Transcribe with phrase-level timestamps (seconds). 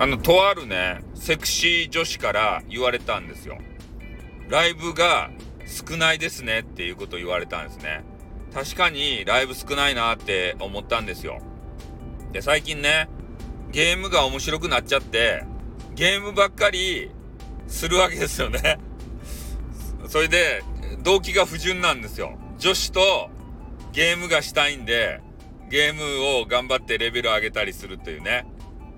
[0.00, 3.58] あの、とあるね、セクシー女子から言われたんですよ。
[4.48, 5.30] ライブが
[5.66, 8.04] 少ないですねっていうことを言われたんですね。
[8.54, 11.40] 確かにライブ少ないなって思ったんですよ。
[12.32, 13.08] で、最近ね、
[13.72, 15.44] ゲームが面白くなっちゃって、
[15.94, 17.10] ゲームばっかり
[17.66, 18.78] するわけですよね。
[20.06, 20.62] それで、
[21.02, 22.38] 動機が不純なんですよ。
[22.58, 23.30] 女子と
[23.92, 25.20] ゲームがしたいんで、
[25.68, 28.46] ゲームを頑張ってレベル上げたりするというね。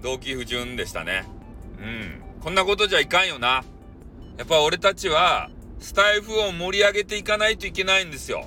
[0.03, 1.25] 動機不純でしたね。
[1.79, 2.23] うん。
[2.41, 3.65] こんなことじゃいかんよな。
[4.39, 8.47] やっぱ俺たちは、スタイフを盛り上げていかないといけないんですよ。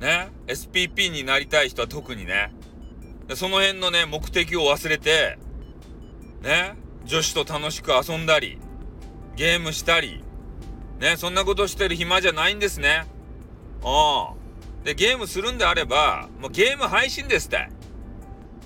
[0.00, 0.28] ね。
[0.46, 2.52] SPP になりたい人は特にね。
[3.34, 5.38] その辺のね、目的を忘れて、
[6.42, 6.74] ね。
[7.04, 8.58] 女子と楽しく遊んだり、
[9.36, 10.22] ゲームしたり、
[10.98, 11.16] ね。
[11.16, 13.06] そんなことしてる暇じゃないんですね。
[13.82, 14.84] うん。
[14.84, 17.68] で、ゲームするんであれば、もうゲーム配信ですって。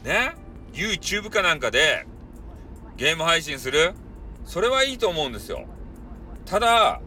[0.04, 0.34] ね。
[0.74, 2.06] YouTube かなんかで
[2.96, 3.94] ゲーム配信する
[4.44, 5.66] それはいいと思うんですよ。
[6.44, 7.00] ただ、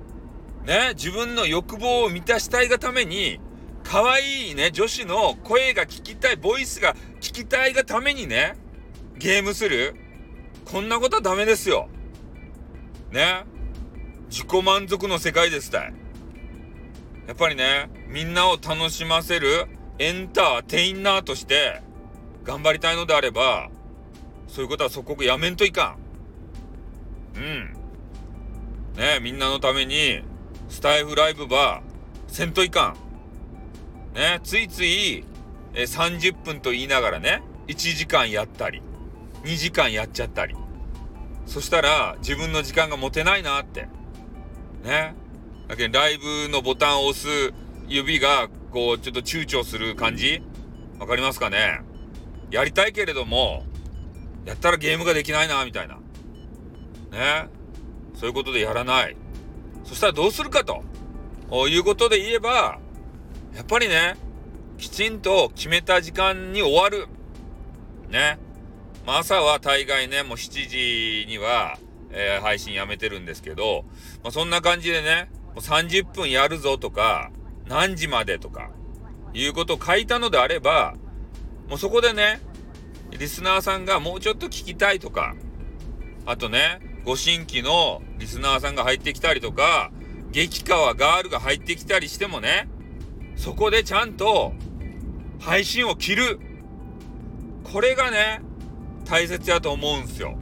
[0.66, 3.40] ね、自分の欲望を満たしたいがために、
[3.84, 8.56] 可愛いね、女子の声が聞きたい、ボイスが聞きたいがためにね、
[9.18, 9.96] ゲームする
[10.66, 11.88] こんなことはダメですよ。
[13.12, 13.46] ね。
[14.30, 15.94] 自己満足の世界ですたい。
[17.28, 19.68] やっぱりね、みんなを楽しませる
[20.00, 21.82] エンターテイナーとして、
[22.48, 23.70] 頑張りたいのであれば、
[24.48, 25.98] そういうことは即刻やめんといか
[27.36, 27.38] ん。
[27.38, 27.74] うん。
[28.96, 30.22] ねみんなのために、
[30.70, 31.84] スタイフライブば、
[32.30, 32.96] せんといか
[34.14, 34.16] ん。
[34.16, 35.26] ねついつい、
[35.74, 38.82] え30分と言いながらね、1時間やったり、
[39.44, 40.56] 2時間やっちゃったり。
[41.46, 43.90] そしたら、自分の時間が持てないなって。
[44.86, 45.16] ね。
[45.68, 47.54] だけど、ライブのボタンを押す
[47.90, 50.42] 指が、こう、ちょっと躊躇する感じ？
[50.98, 51.82] わかりますかね？
[52.52, 53.66] やりたいけれども、
[54.46, 55.96] やったらゲームができないな、みたいな。
[57.12, 57.50] ね。
[58.16, 59.16] そういうことでやらない。
[59.84, 60.84] そしたらどうするかと
[61.68, 62.80] いうことで言えば、
[63.56, 64.16] やっぱりね、
[64.78, 67.08] きちんと決めた時間に終わる。
[68.10, 68.40] ね。
[69.06, 71.78] まあ、朝は大概ね、もう7時には、
[72.12, 73.86] えー、配信やめてるんですけど、
[74.24, 77.32] まあ、そんな感じでね、もう30分やるぞとか、
[77.68, 78.70] 何時までとか、
[79.34, 80.96] いうことを書いたのであれば、
[81.68, 82.40] もうそこでね、
[83.12, 85.36] リスナーさんがもうちょっと聞きたいとか、
[86.26, 89.92] あとね、ご新規のリスナーさんが入ってきたりとか、
[90.32, 92.70] 激川ガールが入ってきたりしてもね、
[93.36, 94.54] そこでちゃんと
[95.40, 96.40] 配信を切る。
[97.64, 98.42] これがね、
[99.06, 100.38] 大切やと思うんすよ。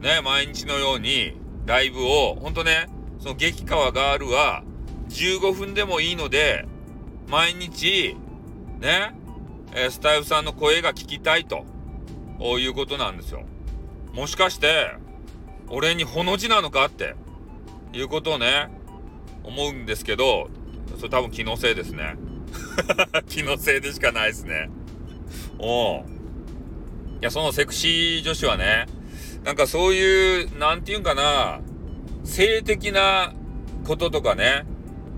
[0.00, 1.34] ね、毎日のように
[1.66, 2.86] ライブを、ほんとね、
[3.18, 4.62] その激川ガールは
[5.08, 6.66] 15分でもいいので、
[7.28, 8.16] 毎日、
[8.80, 9.14] ね、
[9.72, 11.64] え、スタイフさんの声が聞きたいと
[12.58, 13.44] いうことなんですよ。
[14.12, 14.94] もしかして、
[15.68, 17.14] 俺にほの字なのかって
[17.92, 18.70] いうことをね、
[19.42, 20.48] 思うんですけど、
[20.96, 22.16] それ多分気のせいですね。
[23.28, 24.70] 気のせいでしかないですね。
[25.58, 26.02] おい
[27.20, 28.86] や、そのセクシー女子はね、
[29.44, 31.60] なんかそういう、なんて言うんかな、
[32.24, 33.34] 性的な
[33.84, 34.64] こととかね、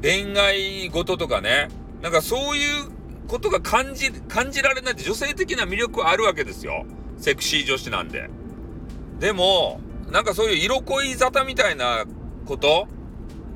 [0.03, 1.69] 恋愛事とかね、
[2.03, 2.96] なんかそういう
[3.27, 6.87] ことが感じ、感じられないって女性的な魅力あるわけですよ。
[7.19, 8.29] セクシー女子なんで。
[9.19, 12.05] でも、なんかそういう色恋沙汰みたいな
[12.45, 12.87] こと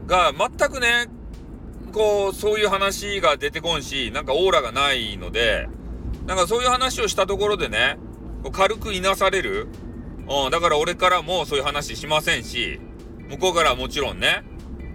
[0.07, 1.07] が全くね、
[1.93, 5.69] こう、そういう話が出てこんし、なんかオーラがないので、
[6.27, 7.99] なんかそういう話をしたところでね、
[8.53, 9.69] 軽くいなされる。
[10.29, 12.81] うん、だから俺からもそういう話しませんし、
[13.29, 14.43] 向こうからはもちろんね、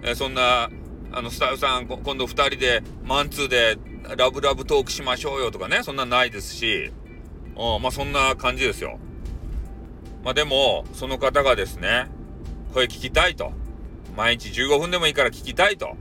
[0.02, 0.70] えそんな、
[1.12, 3.76] あの、スタイフさん、今度二人で、マンツーで
[4.16, 6.92] ラブラブトークしましょうよとかね、そんなないですし、
[7.56, 8.98] うん、まあそんな感じですよ。
[10.22, 12.08] まあでも、その方がですね、
[12.74, 13.52] 声聞きたいと。
[14.16, 15.96] 毎日15分でもいいから聞きたいと。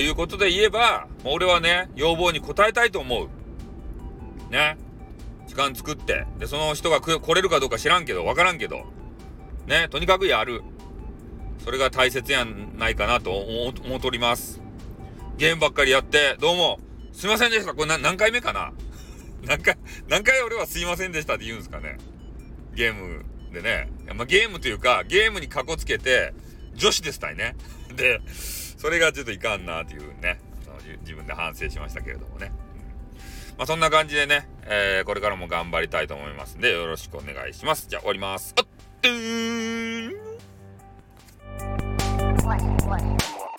[0.00, 3.28] いうことで言えば、俺はね、要望に応えたいと思う。
[4.52, 4.76] ね。
[5.46, 6.26] 時間作って。
[6.38, 8.84] で、その人が来れるかどうか知らんけど、わからんけど。
[9.66, 10.62] ね、とにかくやる。
[11.64, 14.60] それが大切やないかなと思っております。
[15.36, 16.80] ゲームばっかりやって、どうも、
[17.12, 17.74] すいませんでした。
[17.74, 18.72] これ何回目かな？
[19.46, 19.76] 何回、
[20.08, 21.96] 何回俺はすいませんでしたって言うんですかね？
[22.74, 23.88] ゲームでね。
[24.14, 26.32] まあ、ゲームというか、ゲームにかこつけて、
[26.74, 27.56] 女子ですたいね。
[27.96, 32.52] で、それがちょっといかんなっていうね、その自分で反省しましたけれどもね。
[33.58, 37.88] まあ、そんな感じでね、えー、これからも頑張りたいと思いますんで、よろしくお願いします。
[37.88, 38.54] じゃあ終わります。
[38.56, 38.66] あっ
[39.02, 40.14] とーん
[42.46, 43.02] what, what,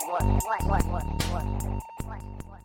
[0.07, 1.45] what, what, what, what, what,
[2.07, 2.61] what.